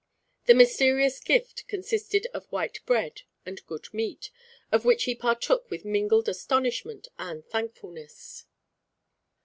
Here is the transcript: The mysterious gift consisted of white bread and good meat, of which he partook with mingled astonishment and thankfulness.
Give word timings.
The 0.47 0.55
mysterious 0.55 1.19
gift 1.19 1.67
consisted 1.67 2.25
of 2.33 2.51
white 2.51 2.79
bread 2.87 3.21
and 3.45 3.63
good 3.67 3.93
meat, 3.93 4.31
of 4.71 4.83
which 4.83 5.03
he 5.03 5.13
partook 5.13 5.69
with 5.69 5.85
mingled 5.85 6.27
astonishment 6.27 7.07
and 7.19 7.45
thankfulness. 7.45 8.45